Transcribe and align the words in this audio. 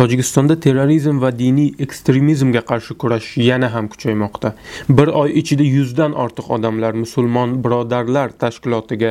tojikistonda 0.00 0.54
terrorizm 0.64 1.18
va 1.20 1.28
diniy 1.38 1.74
ekstremizmga 1.84 2.60
qarshi 2.68 2.94
kurash 3.02 3.26
yana 3.48 3.68
ham 3.74 3.88
kuchaymoqda. 3.92 4.52
Bir 4.98 5.10
oy 5.22 5.34
ichida 5.40 5.66
yuzdan 5.66 6.14
ortiq 6.22 6.48
odamlar 6.56 6.96
musulmon 7.02 7.52
birodarlar 7.64 8.32
tashkilotiga 8.44 9.10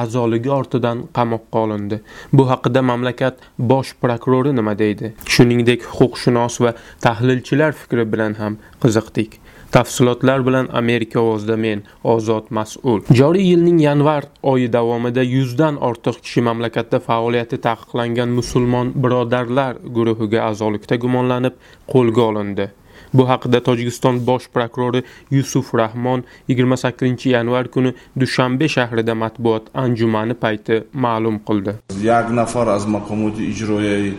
a'zoligi 0.00 0.52
ortidan 0.58 1.02
qamoqqa 1.18 1.64
olindi. 1.64 1.98
Bu 2.32 2.46
haqida 2.50 2.84
mamlakat 2.92 3.42
bosh 3.58 3.92
prokurori 4.02 4.54
nima 4.60 4.78
deydi? 4.78 5.12
Shuningdek 5.34 5.90
huquqshunos 5.98 6.60
va 6.62 6.74
tahlilchilar 7.06 7.74
fikri 7.82 8.06
bilan 8.12 8.38
ham 8.42 8.62
qiziqdik. 8.82 9.40
Tafsilotlar 9.72 10.46
bilan 10.46 10.68
Amerika 10.72 11.20
ovozida 11.20 11.56
men 11.56 11.82
Ozod 12.04 12.46
Mas'ul. 12.50 13.02
Joriy 13.12 13.50
yilning 13.50 13.80
yanvar 13.82 14.24
oyi 14.42 14.72
davomida 14.72 15.22
100 15.22 15.58
dan 15.58 15.76
ortiq 15.76 16.22
kishi 16.22 16.40
mamlakatda 16.40 17.00
faoliyati 17.00 17.58
taqiqlangan 17.66 18.28
musulmon 18.38 18.92
birodarlar 19.02 19.76
guruhiga 19.96 20.40
a'zolikda 20.48 20.96
gumonlanib 20.96 21.54
qo'lga 21.92 22.22
olindi. 22.30 22.70
Bu 23.14 23.28
haqida 23.28 23.60
Tojikiston 23.62 24.26
bosh 24.26 24.48
prokurori 24.54 25.02
Yusuf 25.30 25.74
Rahmon 25.74 26.24
28-yanvar 26.48 27.68
kuni 27.68 27.92
Dushanbe 28.20 28.68
shahrida 28.68 29.14
matbuot 29.14 29.64
anjumani 29.74 30.34
payti 30.34 30.82
ma'lum 30.92 31.38
qildi. 31.48 31.72
Yak 32.02 32.30
nafar 32.30 32.68
az 32.68 32.86
maqomoti 32.86 33.42
ijroiy 33.52 34.12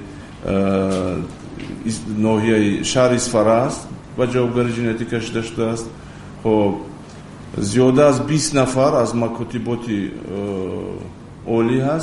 ноҳияи 2.26 2.84
шаҳри 2.92 3.20
сфара 3.28 3.62
ва 4.20 4.26
ҷавобгари 4.28 4.76
ҷиноятӣ 4.76 5.06
кашида 5.12 5.42
шудааст 5.44 5.88
хоб 6.44 6.74
зиёда 7.58 8.04
аз 8.12 8.18
бист 8.28 8.54
нафар 8.54 8.94
аз 9.04 9.14
макотиботи 9.14 10.12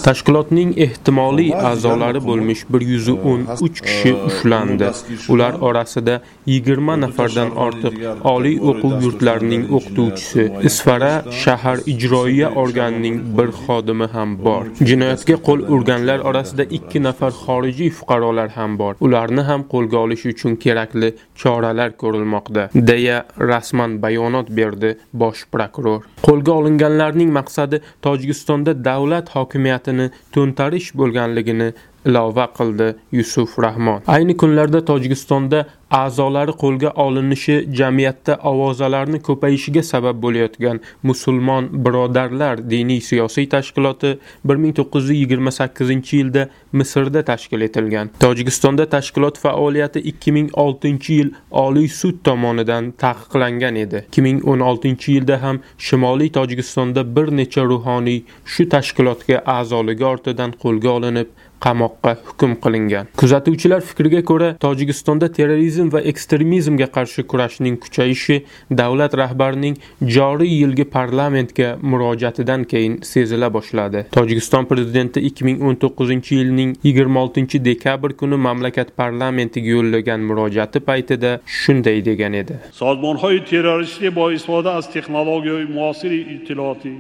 tashkilotning 0.06 0.70
ehtimoliy 0.86 1.50
a'zolari 1.70 2.20
bo'lmish 2.28 2.62
113 2.70 3.80
kishi 3.86 4.12
ushlandi. 4.28 4.90
Ular 5.28 5.54
orasida 5.68 6.20
20 6.46 7.00
nafardan 7.00 7.50
ortiq 7.66 7.94
oliy 8.34 8.56
o'quv 8.70 8.94
yurtlarining 9.04 9.64
o'qituvchisi 9.76 10.48
isfara 10.70 11.12
shahar 11.42 11.78
ijroiya 11.92 12.48
organining 12.62 13.16
bir 13.38 13.48
xodimi 13.62 14.06
ham 14.14 14.38
bor. 14.44 14.64
jinoyatga 14.90 15.36
qo'l 15.46 15.60
urganlar 15.74 16.18
orasida 16.30 16.64
2 16.78 17.02
nafar 17.02 17.32
xorijiy 17.44 17.90
fuqarolar 17.98 18.48
ham 18.58 18.78
bor. 18.78 18.94
Ularni 19.00 19.42
ham 19.50 19.62
qo'lga 19.72 19.98
olish 20.04 20.24
uchun 20.32 20.56
kerakli 20.64 21.08
choralar 21.42 21.90
ko'rilmoqda 22.02 22.62
deya 22.90 23.18
rasman 23.50 24.02
bayonot 24.02 24.48
berdi 24.58 24.90
bosh 25.12 25.42
prokuror. 25.52 26.00
Qo'lga 26.26 26.52
olinganlarning 26.60 27.30
maqsadi 27.38 27.80
tojikistonda 28.06 28.72
davlat 28.88 29.25
hokimiyatini 29.34 30.06
to'ntarish 30.36 30.90
bo'lganligini 31.00 31.68
ilova 32.06 32.46
qildi 32.58 32.94
yusuf 33.12 33.58
rahmon. 33.58 34.02
Ayni 34.06 34.36
kunlarda 34.36 34.84
tojikistonda 34.84 35.66
a'zolari 35.90 36.52
qo'lga 36.62 36.90
olinishi 36.90 37.56
jamiyatda 37.78 38.38
ovozalarni 38.50 39.20
ko'payishiga 39.28 39.82
sabab 39.82 40.22
bo'layotgan 40.22 40.80
musulmon 41.02 41.68
birodarlar 41.84 42.70
diniy 42.70 43.00
siyosiy 43.00 43.48
tashkiloti 43.48 44.18
1928 44.44 46.12
yilda 46.12 46.48
misrda 46.72 47.22
tashkil 47.24 47.60
etilgan. 47.60 48.10
Tojikistonda 48.20 48.88
tashkilot 48.88 49.38
faoliyati 49.38 50.00
2006 50.00 51.12
yil 51.12 51.30
oliy 51.50 51.88
sud 51.88 52.18
tomonidan 52.24 52.90
taqiqlangan 52.90 53.76
edi. 53.76 54.04
2016 54.12 55.12
yilda 55.12 55.42
ham 55.42 55.60
shimoliy 55.78 56.32
tojikistonda 56.32 57.16
bir 57.16 57.36
necha 57.36 57.64
ruhoniy 57.64 58.22
shu 58.44 58.68
tashkilotga 58.68 59.42
a'zoligi 59.58 60.04
ortidan 60.04 60.50
qo'lga 60.62 60.90
olinib 60.98 61.28
qamoqqa 61.60 62.16
hukm 62.26 62.54
qilingan. 62.64 63.06
Kuzatuvchilar 63.16 63.80
fikriga 63.80 64.22
ko'ra 64.30 64.48
tojikistonda 64.64 65.32
terrorizm 65.32 65.92
va 65.94 66.00
ekstremizmga 66.12 66.86
qarshi 66.96 67.22
kurashning 67.30 67.76
kuchayishi 67.84 68.36
davlat 68.70 69.16
rahbarining 69.22 69.76
joriy 70.16 70.52
yilgi 70.60 70.84
parlamentga 70.96 71.68
murojaatidan 71.82 72.64
keyin 72.64 73.00
sezila 73.02 73.52
boshladi. 73.56 74.04
Tojikiston 74.12 74.64
prezidenti 74.64 75.20
2019 75.20 76.32
yilning 76.38 76.76
26 76.84 77.64
dekabr 77.64 78.16
kuni 78.20 78.36
mamlakat 78.36 78.96
parlamentiga 78.96 79.70
yo'llagan 79.76 80.20
murojaati 80.20 80.80
paytida 80.80 81.40
shunday 81.46 82.04
degan 82.04 82.32
edi. 82.32 82.54
Sozmonҳои 82.72 83.44
террористӣ 83.50 84.10
бо 84.10 84.30
истифода 84.30 84.70
аз 84.78 84.86
технологияҳои 84.96 85.66
муосири 85.78 86.20
иттилоотӣ 86.34 86.92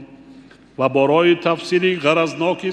ва 0.78 0.88
бо 0.88 1.02
роҳи 1.12 1.34
тафсили 1.46 1.90
ғаразноки 2.06 2.70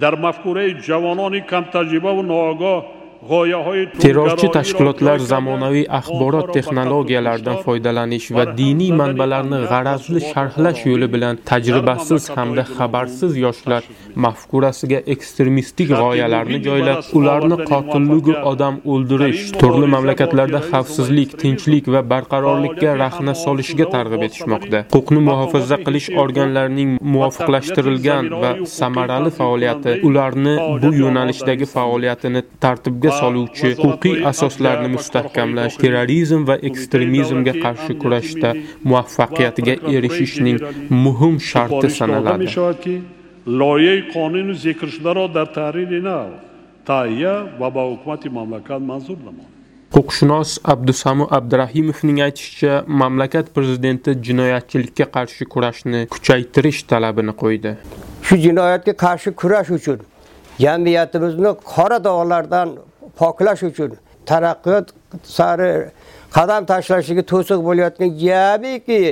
در 0.00 0.14
مفکوره 0.14 0.74
جوانانی 0.74 1.40
کم 1.40 1.62
تجربه 1.62 2.12
و 2.12 2.22
ناآگاه 2.22 3.01
terrorchi 3.22 4.48
tashkilotlar 4.50 5.18
zamonaviy 5.18 5.84
axborot 5.98 6.48
texnologiyalaridan 6.54 7.58
foydalanish 7.66 8.26
va 8.36 8.44
diniy 8.60 8.90
manbalarni 9.00 9.60
g'arazli 9.72 10.22
sharhlash 10.30 10.80
yo'li 10.90 11.08
bilan 11.12 11.38
tajribasiz 11.50 12.26
hamda 12.36 12.64
xabarsiz 12.76 13.36
yoshlar 13.44 13.82
mafkurasiga 14.24 14.98
ekstremistik 15.14 15.92
g'oyalarni 16.00 16.58
joylab 16.66 17.12
ularni 17.20 17.58
qotilligu 17.70 18.34
odam 18.52 18.80
o'ldirish 18.94 19.44
turli 19.60 19.86
mamlakatlarda 19.94 20.60
xavfsizlik 20.70 21.38
tinchlik 21.44 21.92
va 21.94 22.02
barqarorlikka 22.14 22.96
rahna 23.04 23.36
solishga 23.44 23.86
targ'ib 23.94 24.26
etishmoqda. 24.28 24.82
huquqni 24.96 25.20
muhofaza 25.30 25.80
qilish 25.86 26.08
organlarining 26.24 26.90
muvofiqlashtirilgan 27.14 28.34
va 28.42 28.52
samarali 28.80 29.30
faoliyati 29.40 29.96
ularni 30.10 30.54
bu 30.82 30.94
yo'nalishdagi 31.02 31.72
faoliyatini 31.76 32.46
tartibga 32.66 33.11
soluvchi 33.20 33.70
huquqiy 33.82 34.16
asoslarni 34.30 34.88
mustahkamlash 34.96 35.76
terrorizm 35.82 36.46
va 36.50 36.56
ekstremizmga 36.68 37.54
qarshi 37.64 37.98
kurashda 38.02 38.50
muvaffaqiyatga 38.88 39.74
erishishning 39.96 40.58
muhim 41.04 41.34
sharti 41.50 41.88
sanaladi. 41.98 42.46
Loyihaи 43.60 44.02
qonuni 44.14 44.54
zikr 44.64 44.88
shudaро 44.94 45.24
дар 45.36 45.48
таҳрири 45.58 46.00
нав 46.08 46.28
таҳия 46.90 47.34
ва 47.60 47.68
ба 47.76 47.82
ҳукумати 47.90 48.28
мамлакат 48.38 48.80
манзур 48.90 49.18
намояд 49.26 49.52
huquqshunos 49.94 50.50
abdusamu 50.72 51.24
abdurahimovning 51.38 52.18
aytishicha 52.26 52.84
mamlakat 52.86 53.46
prezidenti 53.56 54.10
jinoyatchilikka 54.26 55.06
qarshi 55.16 55.44
kurashni 55.54 56.00
kuchaytirish 56.14 56.80
talabini 56.90 57.34
qo'ydi. 57.42 57.70
Shu 58.26 58.34
jinoyatga 58.46 58.92
qarshi 59.04 59.30
kurash 59.40 59.70
uchun 59.78 59.98
jamiyatimizni 60.64 61.50
qora 61.72 61.98
dog'lardan 62.08 62.68
poklash 63.20 63.62
uchun 63.70 63.90
taraqqiyot 64.26 64.86
sari 65.22 65.90
qadam 66.36 66.66
tashlashiga 66.72 67.22
to'siq 67.32 67.60
bo'layotgan 67.68 68.10
jamiki 68.26 69.02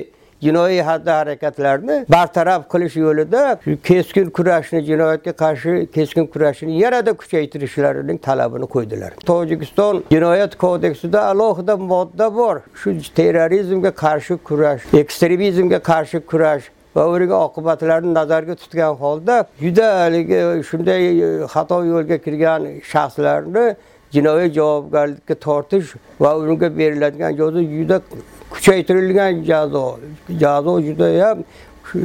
jinoiy 0.42 0.80
xatti 0.88 1.10
harakatlarni 1.10 1.96
bartaraf 2.08 2.62
qilish 2.72 2.96
yo'lida 2.96 3.42
shu 3.64 3.76
keskin 3.90 4.30
kurashni 4.36 4.80
jinoyatga 4.90 5.32
qarshi 5.42 5.72
keskin 5.96 6.26
kurashni 6.26 6.72
yanada 6.84 7.12
kuchaytirishlarining 7.20 8.18
talabini 8.28 8.66
qo'ydilar. 8.74 9.10
Tojikiston 9.30 10.04
jinoyat 10.10 10.56
kodeksida 10.64 11.20
alohida 11.32 11.76
modda 11.76 12.34
bor. 12.34 12.56
Shu 12.80 12.90
terrorizmga 13.18 13.90
qarshi 14.04 14.34
kurash 14.48 14.82
ekstremizmga 15.02 15.78
qarshi 15.90 16.20
kurash 16.30 16.64
va 16.96 17.06
uning 17.08 17.32
oqibatlarini 17.32 18.14
nazarga 18.14 18.54
tutgan 18.54 18.94
holda 18.94 19.46
juda 19.60 19.86
haligi 20.00 20.34
e, 20.34 20.62
shunday 20.62 21.02
e, 21.26 21.46
xato 21.54 21.84
yo'lga 21.92 22.18
kirgan 22.26 22.62
shaxslarni 22.92 23.64
jinoiy 24.14 24.52
javobgarlikka 24.58 25.34
tortish 25.34 25.94
va 26.20 26.30
unga 26.38 26.78
beriladigan 26.78 27.32
jazo 27.40 27.62
juda 27.76 28.00
kuchaytirilgan 28.50 29.44
jazo. 29.44 29.98
Jazo 30.40 30.80
judayam 30.80 31.38
e, 31.94 31.98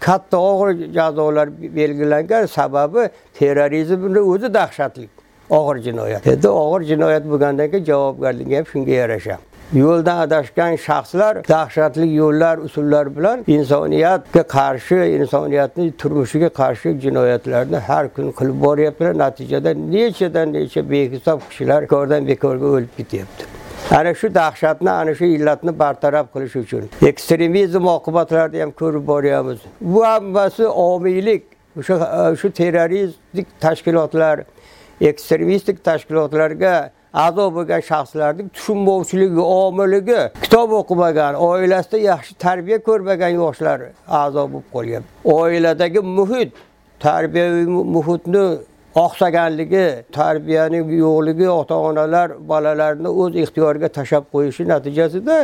katta 0.00 0.38
og'ir 0.38 0.92
jazolar 0.94 1.48
belgilangan 1.62 2.46
sababi 2.46 3.10
terrorizmni 3.38 4.20
o'zi 4.20 4.54
dahshatli 4.54 5.08
og'ir 5.50 5.82
jinoyat. 5.82 6.26
Endi 6.26 6.48
og'ir 6.48 6.82
jinoyat 6.92 7.24
bo'lgandan 7.30 7.70
keyin 7.70 7.84
javobgarligi 7.84 8.56
ham 8.56 8.64
shunga 8.72 8.94
yarasha. 9.02 9.38
Yo'ldan 9.72 10.18
adashgan 10.26 10.74
shaxslar 10.74 11.48
dahshatli 11.48 12.06
yo'llar 12.06 12.58
usullar 12.58 13.16
bilan 13.16 13.44
insoniyatga 13.46 14.42
qarshi 14.42 14.96
insoniyatni 15.18 15.92
turmushiga 15.96 16.48
qarshi 16.48 17.00
jinoyatlarni 17.00 17.76
har 17.76 18.08
kun 18.14 18.32
qilib 18.38 18.60
boryaptilar. 18.62 19.18
Natijada 19.18 19.74
nechadan 19.74 20.52
necha 20.52 20.90
behisob 20.90 21.40
kishilar 21.50 21.82
bekordan 21.82 22.28
bekorga 22.28 22.66
o'lib 22.66 22.92
ketyapti. 22.96 23.44
Ana 23.90 24.14
shu 24.14 24.34
dahshatni 24.34 24.90
ana 24.90 25.14
shu 25.14 25.24
illatni 25.24 25.78
bartaraf 25.78 26.26
qilish 26.34 26.56
uchun 26.56 26.82
ekstremizm 27.10 27.84
oqibatlarini 27.96 28.60
ham 28.60 28.70
ko'rib 28.70 29.06
boryapmiz. 29.06 29.58
Bu 29.80 30.06
hammasi 30.06 30.66
omiylik 30.66 31.42
o'sha 31.78 31.94
shu 32.40 32.50
terroristik 32.50 33.46
tashkilotlar 33.60 34.36
ekstremistik 35.00 35.84
tashkilotlarga 35.84 36.90
a'zo 37.14 37.46
bo'lgan 37.56 37.82
shaxslarning 37.90 38.48
tushunmovchiligi 38.56 39.42
omiligi 39.62 40.20
kitob 40.44 40.70
o'qimagan 40.80 41.34
oilasida 41.34 41.98
yaxshi 42.12 42.32
tarbiya 42.46 42.78
ko'rmagan 42.88 43.32
yoshlar 43.42 43.78
a'zo 44.22 44.42
bo'lib 44.52 44.68
qolgan. 44.74 45.02
Oiladagi 45.24 46.00
muhit 46.18 46.50
tarbiyaviy 47.06 47.66
muhitni 47.96 48.44
oqsaganligi 49.04 49.86
tarbiyaning 50.12 50.86
yo'qligi 51.04 51.48
ota 51.60 51.76
onalar 51.88 52.28
bolalarni 52.50 53.08
o'z 53.22 53.32
ixtiyoriga 53.42 53.88
tashlab 53.98 54.24
qo'yishi 54.34 54.62
natijasida 54.72 55.36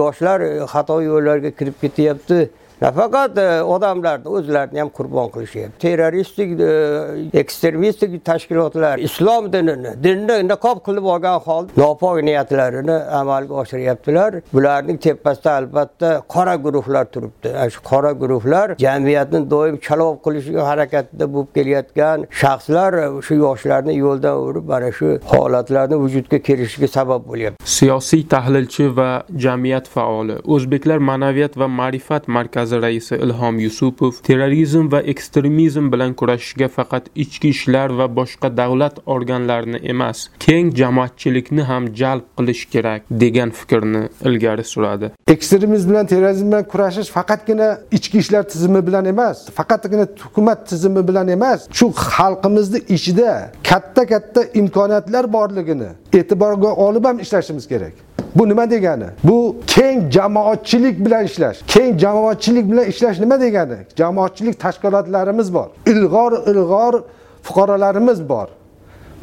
yoshlar 0.00 0.38
xato 0.72 0.96
yo'llarga 1.10 1.50
kirib 1.58 1.76
ketyapti. 1.82 2.38
Nafaqat 2.82 3.38
e, 3.38 3.62
odamlarni 3.62 4.28
o'zlarini 4.28 4.80
ham 4.80 4.88
qurbon 4.88 5.28
qilishyapti 5.34 5.78
terroristik 5.78 6.60
e, 6.60 7.38
ekstremistik 7.40 8.24
tashkilotlar 8.24 8.98
islom 8.98 9.52
dinini 9.52 9.92
dinni 10.04 10.36
niqob 10.48 10.78
qilib 10.86 11.04
olgan 11.14 11.38
holda 11.46 11.70
nopok 11.76 12.22
niyatlarini 12.22 12.96
amalga 13.20 13.54
oshiryaptilar 13.54 14.34
bularning 14.54 14.98
tepasida 15.06 15.52
albatta 15.52 16.22
qora 16.28 16.54
guruhlar 16.54 17.04
turibdi 17.04 17.48
ana 17.58 17.70
shu 17.70 17.80
qora 17.90 18.10
e, 18.10 18.18
guruhlar 18.22 18.76
jamiyatni 18.86 19.50
doim 19.50 19.76
chalov 19.86 20.14
qilishga 20.26 20.66
harakatida 20.70 21.24
bo'lib 21.34 21.50
kelayotgan 21.56 22.26
shaxslar 22.42 22.92
shu 23.26 23.34
yoshlarni 23.34 23.94
yo'ldan 24.04 24.36
urib 24.48 24.66
mana 24.74 24.92
shu 24.98 25.08
holatlarni 25.32 25.96
vujudga 26.04 26.38
kelishiga 26.48 26.88
sabab 26.98 27.22
bo'lyapti 27.30 27.58
siyosiy 27.78 28.22
tahlilchi 28.34 28.84
va 28.98 29.08
jamiyat 29.46 29.86
faoli 29.96 30.36
o'zbeklar 30.54 30.98
ma'naviyat 31.10 31.58
va 31.60 31.66
ma'rifat 31.80 32.28
markazi 32.36 32.63
markazi 32.64 32.82
raisi 32.82 33.14
ilhom 33.14 33.58
yusupov 33.58 34.12
terrorizm 34.22 34.92
va 34.92 35.00
ekstremizm 35.00 35.92
bilan 35.92 36.14
kurashishga 36.14 36.68
faqat 36.68 37.04
ichki 37.14 37.48
ishlar 37.48 37.90
va 37.98 38.06
boshqa 38.16 38.56
davlat 38.56 38.94
organlarini 39.06 39.76
emas 39.76 40.28
keng 40.38 40.74
jamoatchilikni 40.74 41.62
ham 41.62 41.84
jalb 41.94 42.24
qilish 42.38 42.64
kerak 42.72 43.02
degan 43.10 43.50
fikrni 43.50 44.08
ilgari 44.24 44.64
suradi. 44.64 45.10
Ekstremizm 45.28 45.90
bilan 45.90 46.06
terrorizm 46.06 46.46
bilan 46.46 46.64
kurashish 46.72 47.10
faqatgina 47.16 47.68
ichki 47.92 48.18
ishlar 48.18 48.42
tizimi 48.48 48.86
bilan 48.86 49.04
emas 49.04 49.50
faqatgina 49.58 50.06
hukumat 50.24 50.66
tizimi 50.70 51.08
bilan 51.08 51.28
emas 51.28 51.68
shu 51.78 51.86
xalqimizni 52.16 52.78
ichida 52.96 53.52
katta 53.70 54.06
katta 54.06 54.40
imkoniyatlar 54.60 55.32
borligini 55.32 55.88
e'tiborga 56.12 56.70
olib 56.86 57.04
ham 57.04 57.18
ishlashimiz 57.18 57.68
kerak. 57.68 58.13
Bu 58.34 58.48
nima 58.48 58.70
degani? 58.70 59.04
Bu 59.24 59.56
keng 59.66 60.10
jamoatchilik 60.12 61.04
bilan 61.06 61.24
ishlash. 61.24 61.58
Keng 61.66 61.98
jamoatchilik 61.98 62.70
bilan 62.70 62.84
ishlash 62.84 63.18
nima 63.20 63.40
degani? 63.40 63.76
Jamoatchilik 63.96 64.60
tashkilotlarimiz 64.60 65.54
bor. 65.54 65.68
Ilg'or 65.86 66.32
ilg'or 66.32 67.02
fuqarolarimiz 67.42 68.28
bor. 68.28 68.48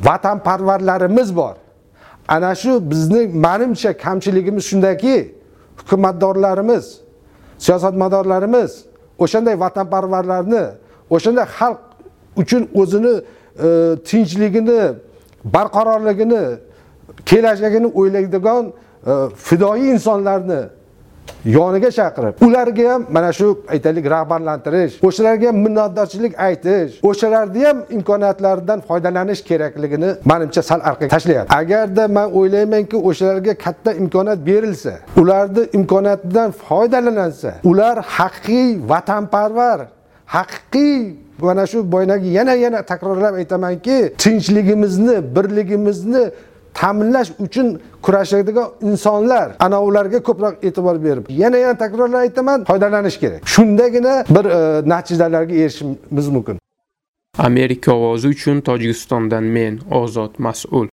Vatanparvarlarimiz 0.03 1.35
bor. 1.35 1.55
Ana 2.27 2.55
shu 2.55 2.91
bizning 2.91 3.35
manimcha 3.35 3.97
kamchiligimiz 3.97 4.63
shundaki 4.65 5.35
hukumatdorlarimiz 5.77 6.99
siyosatmadorlarimiz 7.57 8.85
o'shanday 9.19 9.59
vatanparvarlarni 9.59 10.63
o'shanday 11.09 11.45
xalq 11.57 11.79
uchun 12.41 12.69
o'zini 12.81 13.15
e, 13.65 13.95
tinchligini 14.09 14.81
barqarorligini 15.43 16.43
kelajagini 17.25 17.87
o'ylaydigan 17.99 18.73
Э, 19.07 19.29
fidoyi 19.35 19.91
insonlarni 19.91 20.59
yoniga 21.45 21.89
chaqirib 21.91 22.33
ularga 22.45 22.93
ham 22.93 23.05
mana 23.09 23.33
shu 23.33 23.47
aytaylik 23.73 24.05
rag'batlantirish 24.13 24.93
o'shalarga 25.07 25.47
ham 25.47 25.57
minnatdorchilik 25.65 26.33
aytish 26.47 26.91
o'shalarni 27.09 27.63
ham 27.67 27.77
imkoniyatlaridan 27.97 28.79
foydalanish 28.89 29.41
kerakligini 29.49 30.09
manimcha 30.31 30.61
sal 30.69 30.79
orqaga 30.89 31.09
tashlayapti. 31.15 31.55
Agarda 31.61 32.07
man 32.17 32.27
o'ylaymanki 32.39 32.97
o'shalarga 33.09 33.53
katta 33.65 33.91
imkoniyat 34.01 34.39
berilsa 34.49 34.93
ularni 35.21 35.63
imkoniyatidan 35.79 36.49
foydalanilsa 36.51 37.51
ular 37.71 37.97
haqiqiy 38.17 38.69
vatanparvar 38.91 39.79
haqiqiy 40.37 41.01
mana 41.47 41.65
shu 41.71 41.91
boyagi 41.91 42.29
yana 42.37 42.53
yana 42.65 42.79
takrorlab 42.91 43.33
aytamanki 43.41 43.97
tinchligimizni 44.23 45.15
birligimizni 45.35 46.23
ta'minlash 46.73 47.31
uchun 47.39 47.79
kurashadigan 48.01 48.67
insonlar 48.81 49.51
ana 49.59 49.81
ularga 49.83 50.19
ko'proq 50.23 50.55
e'tibor 50.63 51.03
berib 51.03 51.25
yana 51.29 51.57
yana 51.57 51.77
takrorlab 51.77 52.19
aytaman 52.19 52.63
foydalanish 52.63 53.19
kerak. 53.19 53.47
Shundagina 53.47 54.25
bir 54.29 54.45
e, 54.45 54.89
natijalarga 54.89 55.53
erishishimiz 55.55 56.27
mumkin. 56.27 56.59
Amerika 57.37 57.95
ovozi 57.95 58.27
uchun 58.27 58.61
tojikistondan 58.61 59.43
men 59.43 59.79
ozod 59.91 60.33
mas'ul. 60.37 60.87